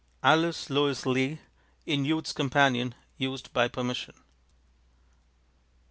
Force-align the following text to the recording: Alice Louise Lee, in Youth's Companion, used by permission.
Alice 0.23 0.71
Louise 0.71 1.05
Lee, 1.05 1.37
in 1.85 2.05
Youth's 2.05 2.33
Companion, 2.33 2.95
used 3.19 3.53
by 3.53 3.67
permission. 3.67 4.15